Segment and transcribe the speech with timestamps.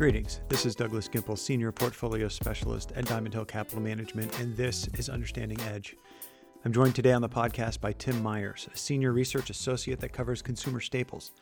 [0.00, 0.40] Greetings.
[0.48, 5.10] This is Douglas Gimple, Senior Portfolio Specialist at Diamond Hill Capital Management, and this is
[5.10, 5.94] Understanding Edge.
[6.64, 10.40] I'm joined today on the podcast by Tim Myers, a Senior Research Associate that covers
[10.40, 11.32] consumer staples.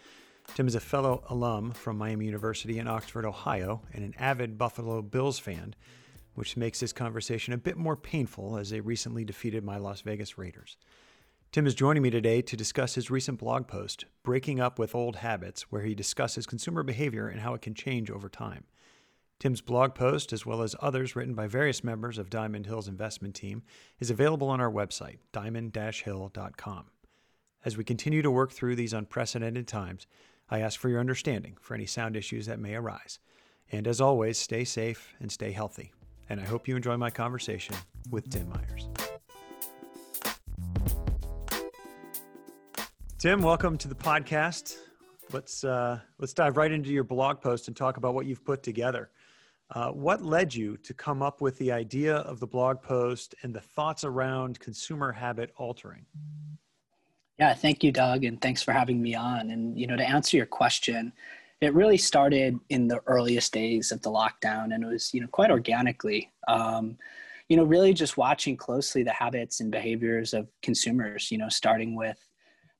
[0.54, 5.02] Tim is a fellow alum from Miami University in Oxford, Ohio, and an avid Buffalo
[5.02, 5.74] Bills fan,
[6.34, 10.36] which makes this conversation a bit more painful as they recently defeated my Las Vegas
[10.36, 10.76] Raiders.
[11.50, 15.16] Tim is joining me today to discuss his recent blog post, Breaking Up with Old
[15.16, 18.64] Habits, where he discusses consumer behavior and how it can change over time.
[19.38, 23.34] Tim's blog post, as well as others written by various members of Diamond Hill's investment
[23.34, 23.62] team,
[23.98, 26.84] is available on our website, diamond hill.com.
[27.64, 30.06] As we continue to work through these unprecedented times,
[30.50, 33.20] I ask for your understanding for any sound issues that may arise.
[33.72, 35.92] And as always, stay safe and stay healthy.
[36.28, 37.74] And I hope you enjoy my conversation
[38.10, 39.07] with Tim Myers.
[43.18, 44.76] Tim, welcome to the podcast.
[45.32, 48.62] Let's uh, let's dive right into your blog post and talk about what you've put
[48.62, 49.10] together.
[49.74, 53.52] Uh, what led you to come up with the idea of the blog post and
[53.52, 56.06] the thoughts around consumer habit altering?
[57.40, 59.50] Yeah, thank you, Doug, and thanks for having me on.
[59.50, 61.12] And you know, to answer your question,
[61.60, 65.28] it really started in the earliest days of the lockdown, and it was you know
[65.32, 66.30] quite organically.
[66.46, 66.96] Um,
[67.48, 71.32] you know, really just watching closely the habits and behaviors of consumers.
[71.32, 72.27] You know, starting with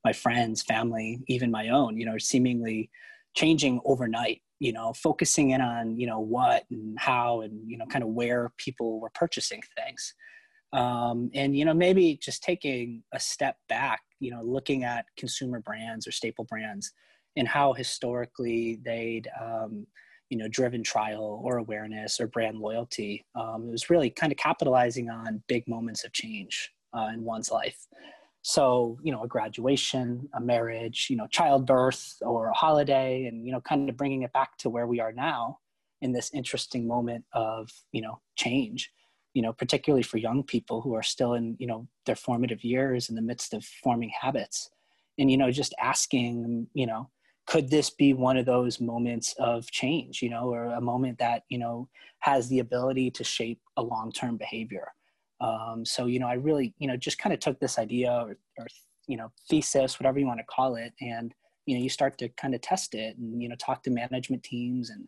[0.05, 2.91] my friends, family, even my own, you know, seemingly
[3.35, 7.87] changing overnight, you know, focusing in on, you know, what and how and, you know,
[7.87, 10.15] kind of where people were purchasing things.
[10.73, 15.61] Um, and, you know, maybe just taking a step back, you know, looking at consumer
[15.61, 16.93] brands or staple brands
[17.37, 19.87] and how historically they'd, um,
[20.29, 23.25] you know, driven trial or awareness or brand loyalty.
[23.35, 27.51] Um, it was really kind of capitalizing on big moments of change uh, in one's
[27.51, 27.87] life.
[28.49, 33.53] So, you know, a graduation, a marriage, you know, childbirth or a holiday, and, you
[33.53, 35.59] know, kind of bringing it back to where we are now
[36.01, 38.91] in this interesting moment of, you know, change,
[39.35, 43.11] you know, particularly for young people who are still in, you know, their formative years
[43.11, 44.71] in the midst of forming habits.
[45.19, 47.11] And, you know, just asking, you know,
[47.47, 51.43] could this be one of those moments of change, you know, or a moment that,
[51.51, 54.89] you know, has the ability to shape a long term behavior?
[55.41, 58.37] Um, so, you know, I really, you know, just kind of took this idea or,
[58.59, 58.67] or,
[59.07, 61.33] you know, thesis, whatever you want to call it, and,
[61.67, 64.43] you know, you start to kind of test it and, you know, talk to management
[64.43, 65.07] teams and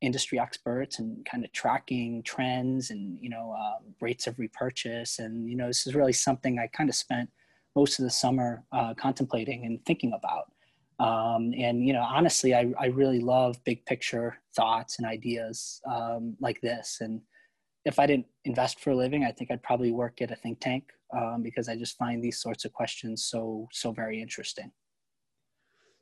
[0.00, 5.18] industry experts and kind of tracking trends and, you know, uh, rates of repurchase.
[5.18, 7.30] And, you know, this is really something I kind of spent
[7.76, 10.52] most of the summer uh, contemplating and thinking about.
[11.00, 16.36] Um, and you know honestly I, I really love big picture thoughts and ideas um,
[16.38, 17.20] like this and
[17.84, 20.60] if I didn't invest for a living, I think I'd probably work at a think
[20.60, 24.70] tank um, because I just find these sorts of questions so so very interesting.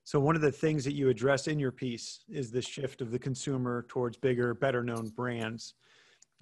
[0.04, 3.10] So one of the things that you address in your piece is the shift of
[3.10, 5.74] the consumer towards bigger, better known brands.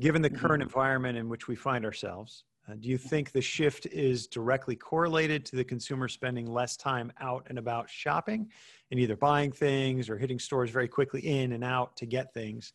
[0.01, 0.69] Given the current mm-hmm.
[0.69, 5.45] environment in which we find ourselves, uh, do you think the shift is directly correlated
[5.47, 8.49] to the consumer spending less time out and about shopping
[8.91, 12.73] and either buying things or hitting stores very quickly in and out to get things?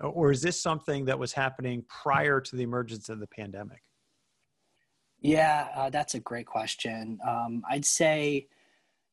[0.00, 3.82] Or is this something that was happening prior to the emergence of the pandemic?
[5.20, 7.18] Yeah, uh, that's a great question.
[7.26, 8.46] Um, I'd say,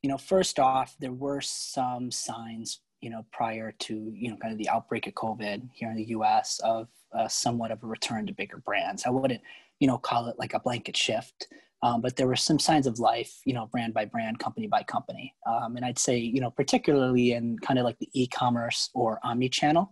[0.04, 4.52] you know, first off, there were some signs, you know, prior to, you know, kind
[4.52, 8.28] of the outbreak of COVID here in the US of uh, somewhat of a return
[8.28, 9.04] to bigger brands.
[9.06, 9.42] I wouldn't,
[9.80, 11.48] you know, call it like a blanket shift,
[11.82, 14.84] um, but there were some signs of life, you know, brand by brand, company by
[14.84, 15.34] company.
[15.48, 19.20] Um, and I'd say, you know, particularly in kind of like the e commerce or
[19.24, 19.92] omni channel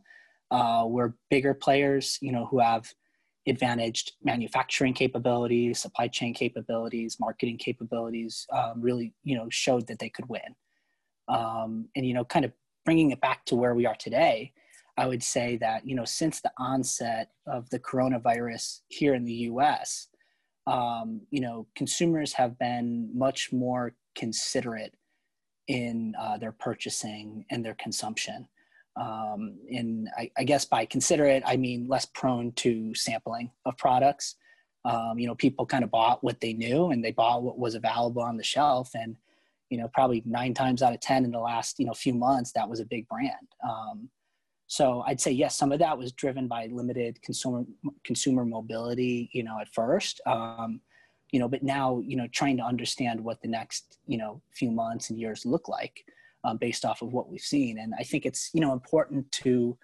[0.54, 2.94] uh, we're bigger players, you know, who have
[3.48, 10.10] advantaged manufacturing capabilities, supply chain capabilities, marketing capabilities, um, really, you know, showed that they
[10.10, 10.56] could win.
[11.28, 12.52] Um, and, you know, kind of
[12.86, 14.54] bringing it back to where we are today,
[14.96, 19.34] I would say that, you know, since the onset of the coronavirus here in the
[19.34, 20.08] US,
[20.68, 24.94] um, you know, consumers have been much more considerate
[25.68, 28.48] in uh, their purchasing and their consumption
[28.96, 34.36] um, and I, I, guess by considerate I mean less prone to sampling of products.
[34.86, 37.74] Um, you know, people kind of bought what they knew and they bought what was
[37.74, 39.16] available on the shelf, and
[39.70, 42.52] you know, probably nine times out of ten in the last you know few months
[42.52, 43.48] that was a big brand.
[43.68, 44.10] Um,
[44.68, 47.64] so I'd say yes, some of that was driven by limited consumer
[48.04, 49.30] consumer mobility.
[49.34, 50.22] You know, at first.
[50.28, 50.82] Um,
[51.32, 54.70] you know, but now you know, trying to understand what the next you know few
[54.70, 56.06] months and years look like
[56.44, 57.80] um, based off of what we've seen.
[57.80, 59.78] And I think it's you know important to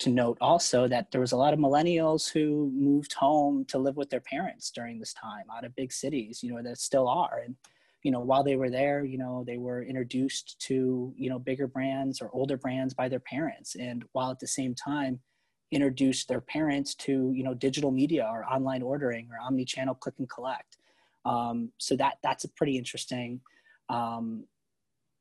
[0.00, 3.96] to note also that there was a lot of millennials who moved home to live
[3.96, 6.42] with their parents during this time out of big cities.
[6.42, 7.56] You know, that still are and
[8.02, 11.66] you know, while they were there, you know, they were introduced to, you know, bigger
[11.66, 13.76] brands or older brands by their parents.
[13.76, 15.20] And while at the same time,
[15.70, 20.28] introduced their parents to, you know, digital media or online ordering or omni-channel click and
[20.28, 20.78] collect.
[21.24, 23.40] Um, so that that's a pretty interesting,
[23.90, 24.44] um,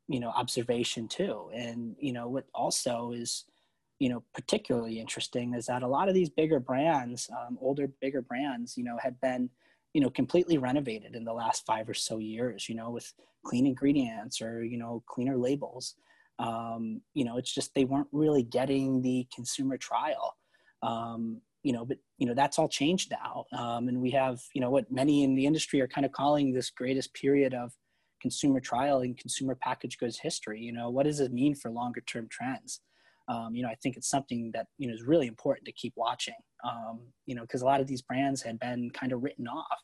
[0.10, 1.50] you know, observation too.
[1.54, 3.46] And, you know, what also is,
[4.00, 8.22] you know, particularly interesting is that a lot of these bigger brands, um, older, bigger
[8.22, 9.50] brands, you know, had been,
[9.94, 13.12] you know completely renovated in the last five or so years you know with
[13.46, 15.96] clean ingredients or you know cleaner labels
[16.40, 20.36] um, you know it's just they weren't really getting the consumer trial
[20.84, 24.62] um, you know but you know that's all changed now um, and we have you
[24.62, 27.72] know what many in the industry are kind of calling this greatest period of
[28.22, 32.02] consumer trial in consumer package goods history you know what does it mean for longer
[32.02, 32.82] term trends
[33.28, 35.94] um, you know i think it's something that you know is really important to keep
[35.96, 39.48] watching um, you know, because a lot of these brands had been kind of written
[39.48, 39.80] off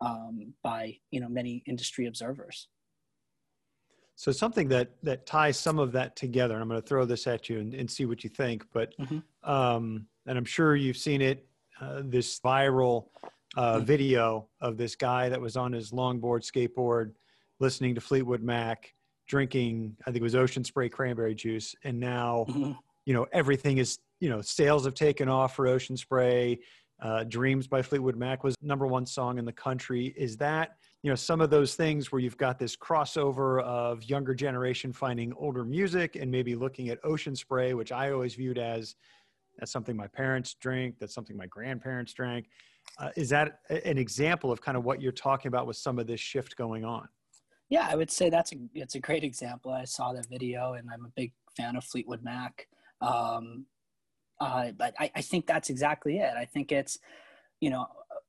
[0.00, 2.68] um, by you know many industry observers.
[4.14, 7.26] So something that that ties some of that together, and I'm going to throw this
[7.26, 8.64] at you and, and see what you think.
[8.72, 9.50] But mm-hmm.
[9.50, 11.46] um, and I'm sure you've seen it,
[11.80, 13.08] uh, this viral
[13.56, 13.84] uh, mm-hmm.
[13.84, 17.12] video of this guy that was on his longboard skateboard,
[17.60, 18.94] listening to Fleetwood Mac,
[19.26, 22.72] drinking I think it was Ocean Spray cranberry juice, and now mm-hmm.
[23.04, 26.58] you know everything is you know, sales have taken off for Ocean Spray.
[27.02, 30.14] Uh, Dreams by Fleetwood Mac was number one song in the country.
[30.16, 34.34] Is that, you know, some of those things where you've got this crossover of younger
[34.34, 38.96] generation finding older music and maybe looking at Ocean Spray, which I always viewed as
[39.58, 42.46] that's something my parents drink, that's something my grandparents drank.
[42.98, 46.06] Uh, is that an example of kind of what you're talking about with some of
[46.06, 47.08] this shift going on?
[47.68, 49.72] Yeah, I would say that's a it's a great example.
[49.72, 52.68] I saw the video, and I'm a big fan of Fleetwood Mac.
[53.00, 53.66] Um,
[54.40, 56.34] uh, but I, I think that's exactly it.
[56.36, 56.98] I think it's,
[57.60, 57.86] you know,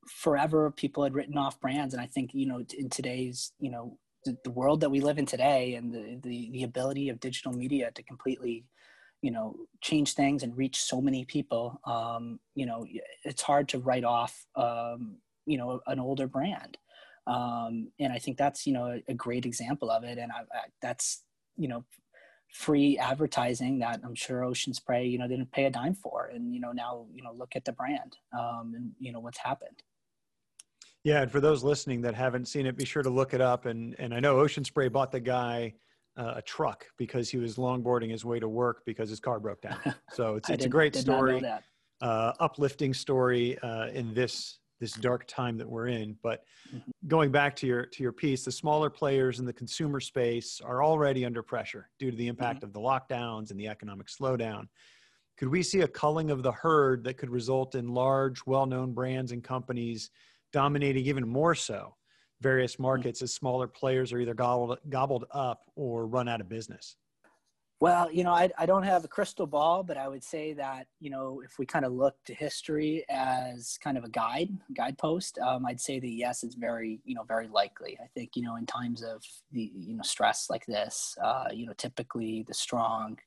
[0.10, 1.94] forever people had written off brands.
[1.94, 5.18] And I think, you know, in today's, you know, the, the world that we live
[5.18, 8.66] in today and the, the, the ability of digital media to completely,
[9.22, 12.86] you know, change things and reach so many people, um, you know,
[13.26, 16.78] it's hard to write off, um, you know, an older brand.
[17.28, 20.18] Um, and I think that's, you know, a, a great example of it.
[20.18, 21.24] And I, I, that's,
[21.58, 21.84] you know,
[22.54, 26.32] free advertising that I'm sure Ocean Spray, you know, didn't pay a dime for.
[26.34, 29.38] And, you know, now, you know, look at the brand um, and, you know, what's
[29.38, 29.84] happened.
[31.04, 31.22] Yeah.
[31.22, 33.66] And for those listening that haven't seen it, be sure to look it up.
[33.66, 35.74] And, and I know Ocean Spray bought the guy
[36.18, 39.62] uh, a truck because he was longboarding his way to work because his car broke
[39.62, 39.80] down.
[40.14, 41.44] So it's, it's a great story,
[42.02, 46.18] uh, uplifting story uh, in this this dark time that we're in.
[46.22, 46.44] But
[46.74, 46.92] mm-hmm.
[47.08, 50.84] going back to your to your piece, the smaller players in the consumer space are
[50.84, 52.66] already under pressure due to the impact mm-hmm.
[52.66, 54.68] of the lockdowns and the economic slowdown.
[55.38, 59.32] Could we see a culling of the herd that could result in large, well-known brands
[59.32, 60.10] and companies
[60.52, 61.96] dominating even more so
[62.42, 62.84] various mm-hmm.
[62.84, 63.26] markets mm-hmm.
[63.26, 66.96] as smaller players are either gobbled, gobbled up or run out of business?
[67.80, 70.88] Well, you know, I, I don't have a crystal ball, but I would say that,
[71.00, 75.38] you know, if we kind of look to history as kind of a guide, guidepost,
[75.38, 77.96] um, I'd say that yes, it's very, you know, very likely.
[78.04, 79.22] I think, you know, in times of
[79.52, 83.20] the, you know, stress like this, uh, you know, typically the strong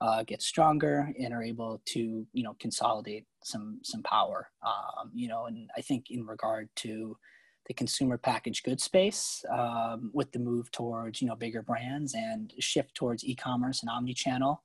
[0.00, 5.28] uh, get stronger and are able to, you know, consolidate some, some power, um, you
[5.28, 7.18] know, and I think in regard to,
[7.66, 12.52] the consumer packaged goods space um, with the move towards you know bigger brands and
[12.58, 14.62] shift towards e-commerce and omni-channel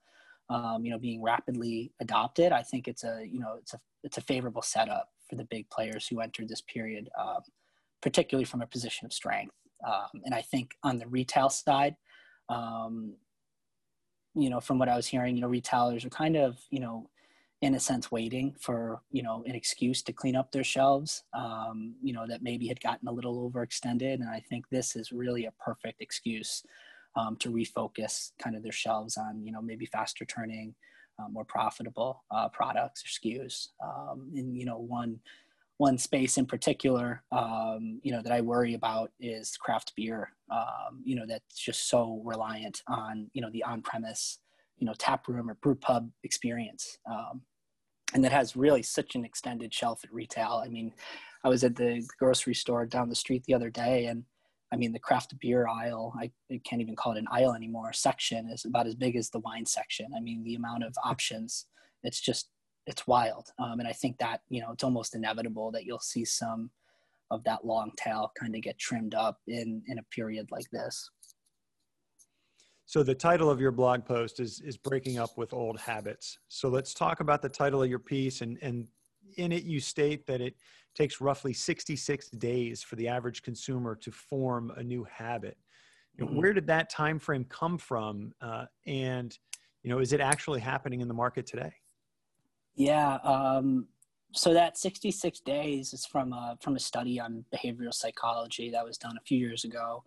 [0.49, 4.17] um, you know being rapidly adopted i think it's a you know it's a it's
[4.17, 7.41] a favorable setup for the big players who entered this period um,
[8.01, 9.55] particularly from a position of strength.
[9.85, 11.95] Um, and i think on the retail side
[12.49, 13.15] um,
[14.35, 17.09] you know from what i was hearing you know retailers are kind of you know
[17.65, 21.95] in a sense waiting for you know an excuse to clean up their shelves um,
[22.01, 24.15] you know that maybe had gotten a little overextended.
[24.15, 26.63] And i think this is really a perfect excuse
[27.15, 30.75] um, to refocus kind of their shelves on you know maybe faster turning
[31.17, 33.69] uh, more profitable uh, products or skus.
[33.83, 35.19] Um, and you know one
[35.77, 41.01] one space in particular um, you know that i worry about is craft beer um,
[41.03, 44.39] you know that's just so reliant on you know the on-premise
[44.77, 46.97] you know tap room or brew pub experience.
[47.09, 47.41] Um,
[48.13, 50.61] and that has really such an extended shelf at retail.
[50.63, 50.93] I mean,
[51.43, 54.23] I was at the grocery store down the street the other day, and
[54.71, 57.93] I mean, the craft beer aisle, I, I can't even call it an aisle anymore,
[57.93, 60.07] section is about as big as the wine section.
[60.15, 61.67] I mean, the amount of options,
[62.03, 62.49] it's just,
[62.87, 63.49] it's wild.
[63.57, 66.71] Um, and I think that, you know, it's almost inevitable that you'll see some
[67.31, 71.09] of that long tail kind of get trimmed up in, in a period like this.
[72.85, 76.37] So the title of your blog post is is breaking up with old habits.
[76.47, 78.87] So let's talk about the title of your piece and and
[79.37, 80.55] in it you state that it
[80.93, 85.57] takes roughly 66 days for the average consumer to form a new habit.
[86.15, 86.39] You know, mm-hmm.
[86.39, 88.31] Where did that time frame come from?
[88.39, 89.37] Uh, and
[89.83, 91.73] you know, is it actually happening in the market today?
[92.75, 93.15] Yeah.
[93.23, 93.87] Um,
[94.31, 98.97] so that 66 days is from a, from a study on behavioral psychology that was
[98.97, 100.03] done a few years ago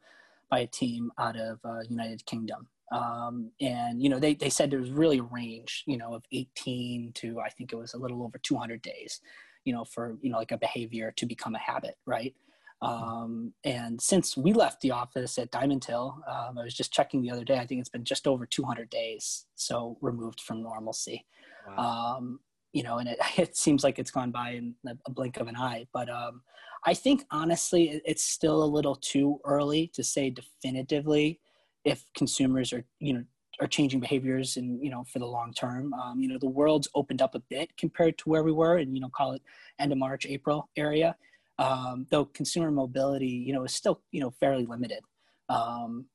[0.50, 2.69] by a team out of uh, United Kingdom.
[2.90, 6.25] Um, and you know they, they said there was really a range you know of
[6.33, 9.21] 18 to i think it was a little over 200 days
[9.67, 12.35] you know for you know like a behavior to become a habit right
[12.81, 17.23] um, and since we left the office at Diamond Hill, um, I was just checking
[17.23, 17.59] the other day.
[17.59, 21.26] I think it's been just over 200 days, so removed from normalcy.
[21.67, 22.17] Wow.
[22.17, 22.40] Um,
[22.73, 25.57] you know, and it, it seems like it's gone by in a blink of an
[25.57, 25.87] eye.
[25.93, 26.43] But um,
[26.85, 31.40] I think honestly, it's still a little too early to say definitively
[31.85, 33.25] if consumers are, you know,
[33.61, 35.92] are changing behaviors and you know for the long term.
[35.94, 38.94] Um, you know, the world's opened up a bit compared to where we were, and
[38.94, 39.42] you know, call it
[39.78, 41.16] end of March, April area
[41.58, 45.00] um, though consumer mobility, you know, is still, you know, fairly limited.
[45.49, 46.06] Um,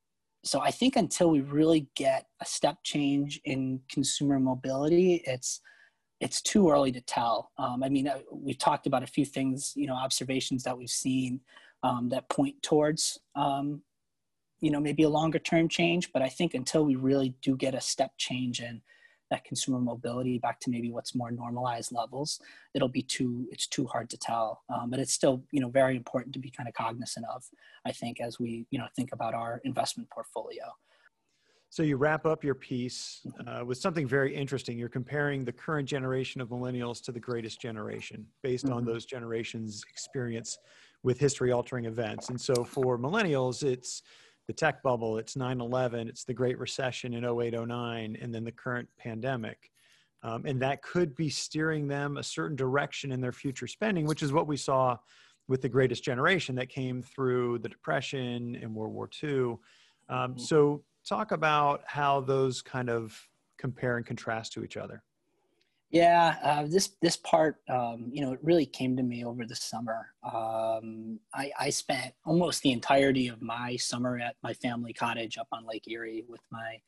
[0.44, 5.62] so I think until we really get a step change in consumer mobility, it's
[6.24, 7.52] it's too early to tell.
[7.58, 10.90] Um, I mean, uh, we've talked about a few things, you know, observations that we've
[10.90, 11.42] seen
[11.84, 13.82] um, that point towards, um,
[14.62, 16.14] you know, maybe a longer term change.
[16.14, 18.82] But I think until we really do get a step change in
[19.32, 22.40] that consumer mobility back to maybe what's more normalized levels,
[22.74, 24.62] it'll be too it's too hard to tell.
[24.74, 27.44] Um, but it's still you know very important to be kind of cognizant of.
[27.86, 30.64] I think as we you know think about our investment portfolio.
[31.74, 34.78] So you wrap up your piece uh, with something very interesting.
[34.78, 38.76] You're comparing the current generation of millennials to the greatest generation based mm-hmm.
[38.76, 40.60] on those generations' experience
[41.02, 42.30] with history altering events.
[42.30, 44.04] And so for millennials, it's
[44.46, 48.44] the tech bubble, it's 9 11, it's the Great Recession in 08, 09, and then
[48.44, 49.72] the current pandemic.
[50.22, 54.22] Um, and that could be steering them a certain direction in their future spending, which
[54.22, 54.96] is what we saw
[55.48, 59.30] with the greatest generation that came through the Depression and World War II.
[59.30, 59.58] Um,
[60.10, 60.38] mm-hmm.
[60.38, 63.18] so, talk about how those kind of
[63.58, 65.04] compare and contrast to each other.
[65.94, 69.56] Yeah, uh, this this part, um, you know, it really came to me over the
[69.56, 70.08] summer.
[70.24, 75.48] Um, I, I, spent almost the entirety of my summer at my family cottage up
[75.52, 76.82] on Lake Erie with my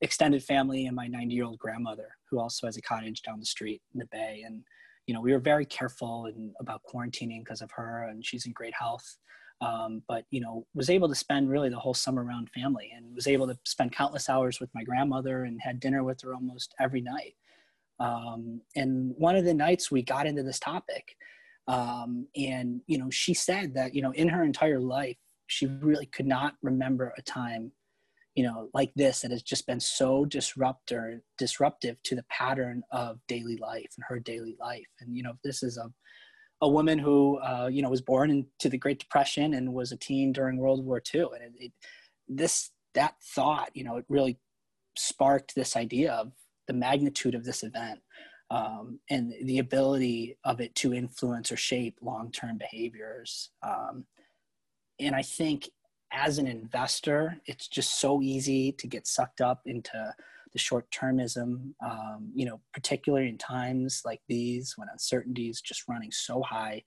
[0.00, 3.46] extended family and my 90 year old grandmother, who also has a cottage down the
[3.46, 4.42] street in the bay.
[4.44, 4.64] And
[5.06, 8.52] you know, we were very careful and about quarantining because of her, and she's in
[8.52, 9.18] great health.
[9.60, 13.14] Um, but you know, was able to spend really the whole summer around family, and
[13.14, 16.74] was able to spend countless hours with my grandmother and had dinner with her almost
[16.78, 17.34] every night
[18.00, 21.16] um, and one of the nights we got into this topic,
[21.66, 26.06] um, and you know, she said that you know, in her entire life, she really
[26.06, 27.72] could not remember a time,
[28.34, 33.18] you know, like this that has just been so disruptor disruptive to the pattern of
[33.26, 34.86] daily life and her daily life.
[35.00, 35.90] And you know, this is a
[36.60, 39.96] a woman who uh, you know was born into the Great Depression and was a
[39.96, 41.72] teen during World War II, and it, it,
[42.28, 44.38] this that thought, you know, it really
[44.96, 46.32] sparked this idea of
[46.66, 48.00] the magnitude of this event
[48.50, 53.50] um, and the ability of it to influence or shape long-term behaviors.
[53.62, 54.04] Um,
[55.00, 55.68] and i think
[56.12, 60.14] as an investor it's just so easy to get sucked up into
[60.52, 66.10] the short-termism um, you know particularly in times like these when uncertainty is just running
[66.10, 66.82] so high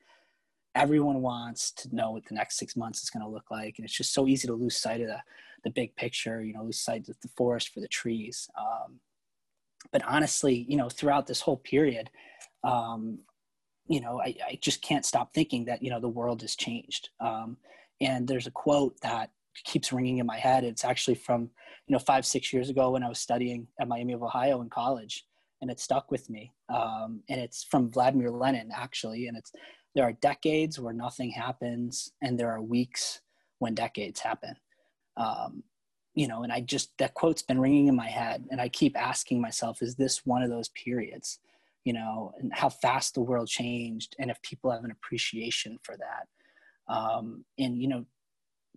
[0.73, 3.85] everyone wants to know what the next six months is going to look like and
[3.85, 5.19] it's just so easy to lose sight of the,
[5.63, 8.99] the big picture you know lose sight of the forest for the trees um,
[9.91, 12.09] but honestly, you know, throughout this whole period,
[12.63, 13.19] um,
[13.87, 17.09] you know, I, I, just can't stop thinking that, you know, the world has changed.
[17.19, 17.57] Um,
[17.99, 19.31] and there's a quote that
[19.65, 20.63] keeps ringing in my head.
[20.63, 21.49] It's actually from,
[21.87, 24.69] you know, five, six years ago when I was studying at Miami of Ohio in
[24.69, 25.25] college
[25.61, 26.53] and it stuck with me.
[26.69, 29.27] Um, and it's from Vladimir Lenin actually.
[29.27, 29.51] And it's,
[29.93, 33.21] there are decades where nothing happens and there are weeks
[33.59, 34.55] when decades happen.
[35.17, 35.63] Um,
[36.15, 38.45] you know, and I just, that quote's been ringing in my head.
[38.51, 41.39] And I keep asking myself, is this one of those periods?
[41.83, 45.97] You know, and how fast the world changed, and if people have an appreciation for
[45.97, 46.93] that.
[46.93, 48.05] Um, and, you know,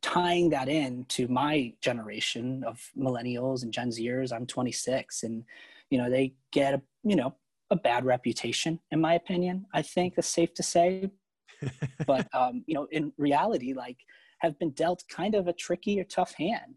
[0.05, 5.45] tying that in to my generation of millennials and Gen Zers, I'm 26, and,
[5.91, 7.35] you know, they get, a, you know,
[7.71, 11.11] a bad reputation, in my opinion, I think it's safe to say.
[12.07, 13.99] but, um, you know, in reality, like,
[14.41, 16.75] have been dealt kind of a tricky or tough hand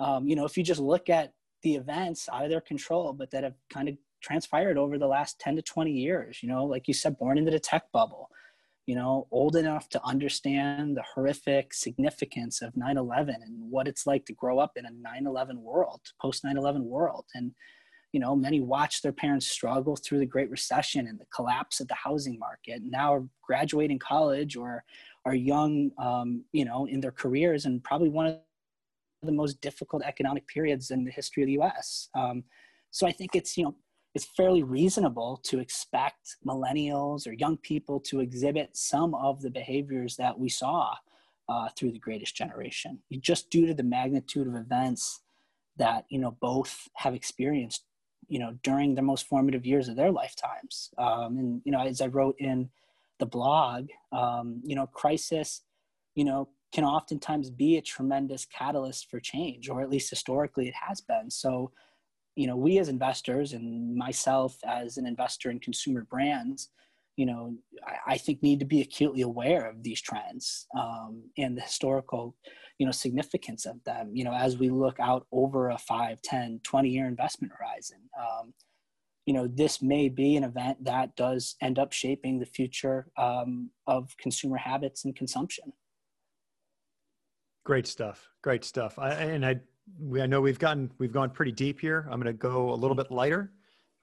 [0.00, 3.30] um, you know, if you just look at the events out of their control, but
[3.30, 6.88] that have kind of transpired over the last 10 to 20 years, you know, like
[6.88, 8.28] you said, born into the tech bubble,
[8.86, 14.06] you know, old enough to understand the horrific significance of 9 11 and what it's
[14.06, 17.24] like to grow up in a 9 11 world, post 9 11 world.
[17.34, 17.52] And,
[18.12, 21.88] you know, many watched their parents struggle through the Great Recession and the collapse of
[21.88, 22.82] the housing market.
[22.82, 24.84] and Now are graduating college or
[25.24, 28.38] are young, um, you know, in their careers and probably one of
[29.22, 32.10] the most difficult economic periods in the history of the U.S.
[32.14, 32.44] Um,
[32.90, 33.74] so I think it's you know
[34.14, 40.16] it's fairly reasonable to expect millennials or young people to exhibit some of the behaviors
[40.16, 40.94] that we saw
[41.48, 45.20] uh, through the greatest generation, just due to the magnitude of events
[45.76, 47.84] that you know both have experienced
[48.28, 50.90] you know during the most formative years of their lifetimes.
[50.98, 52.70] Um, and you know as i wrote in
[53.18, 55.62] the blog um, you know crisis
[56.14, 60.74] you know can oftentimes be a tremendous catalyst for change or at least historically it
[60.74, 61.30] has been.
[61.30, 61.70] So
[62.36, 66.70] you know we as investors and myself as an investor in consumer brands
[67.16, 67.54] you know
[67.86, 72.36] I, I think need to be acutely aware of these trends um, and the historical
[72.78, 76.60] you know significance of them you know as we look out over a 5 10
[76.62, 77.98] 20 year investment horizon.
[78.18, 78.52] Um,
[79.26, 83.70] you know this may be an event that does end up shaping the future um,
[83.86, 85.72] of consumer habits and consumption.
[87.64, 88.28] Great stuff.
[88.42, 88.98] Great stuff.
[88.98, 89.56] I, and i
[89.98, 92.74] we, i know we've gotten we've gone pretty deep here i'm going to go a
[92.74, 93.52] little bit lighter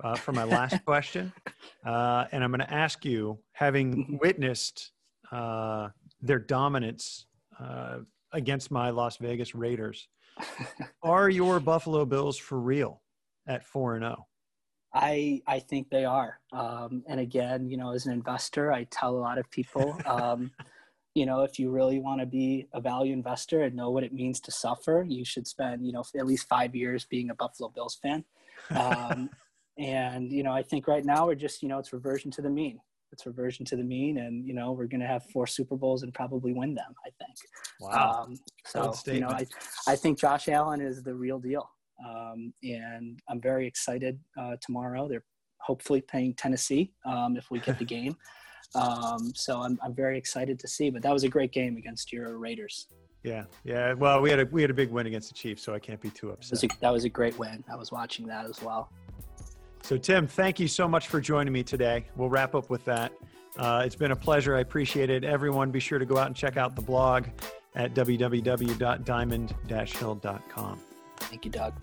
[0.04, 1.32] uh, for my last question
[1.86, 4.18] uh, and i'm going to ask you having mm-hmm.
[4.18, 4.92] witnessed
[5.32, 5.90] uh,
[6.22, 7.26] their dominance
[7.60, 8.00] uh,
[8.34, 10.08] against my Las Vegas Raiders.
[11.04, 13.02] are your Buffalo Bills for real
[13.48, 14.28] at 4 and 0?
[14.94, 16.40] I I think they are.
[16.52, 20.52] Um, and again, you know, as an investor, I tell a lot of people, um,
[21.14, 24.14] you know, if you really want to be a value investor and know what it
[24.14, 27.70] means to suffer, you should spend, you know, at least five years being a Buffalo
[27.70, 28.24] Bills fan.
[28.70, 29.30] Um,
[29.78, 32.50] and you know, I think right now we're just, you know, it's reversion to the
[32.50, 32.80] mean.
[33.12, 36.04] It's reversion to the mean and you know we're going to have four super bowls
[36.04, 37.36] and probably win them i think.
[37.82, 38.24] Wow.
[38.24, 39.46] Um, so you know I,
[39.88, 41.70] I think josh allen is the real deal.
[42.08, 45.10] Um, and i'm very excited uh, tomorrow.
[45.10, 45.26] They're
[45.60, 48.16] hopefully playing tennessee um, if we get the game
[48.76, 52.12] um, so I'm, I'm very excited to see but that was a great game against
[52.12, 52.88] your raiders
[53.24, 53.94] yeah, yeah.
[53.94, 56.02] Well, we had a we had a big win against the Chiefs, so I can't
[56.02, 56.60] be too upset.
[56.60, 57.64] That was a, that was a great win.
[57.72, 58.90] I was watching that as well.
[59.84, 62.06] So, Tim, thank you so much for joining me today.
[62.16, 63.12] We'll wrap up with that.
[63.58, 64.56] Uh, it's been a pleasure.
[64.56, 65.24] I appreciate it.
[65.24, 67.26] Everyone, be sure to go out and check out the blog
[67.76, 70.80] at www.diamond-hill.com.
[71.18, 71.74] Thank you, Doug.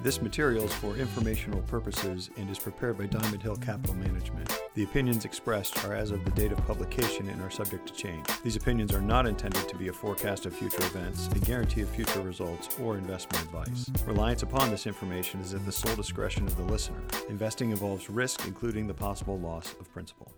[0.00, 4.48] This material is for informational purposes and is prepared by Diamond Hill Capital Management.
[4.74, 8.24] The opinions expressed are as of the date of publication and are subject to change.
[8.44, 11.88] These opinions are not intended to be a forecast of future events, a guarantee of
[11.88, 13.90] future results, or investment advice.
[14.06, 17.02] Reliance upon this information is at the sole discretion of the listener.
[17.28, 20.32] Investing involves risk, including the possible loss of principal.